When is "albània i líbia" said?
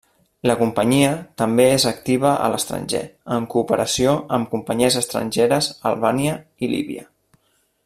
5.91-7.07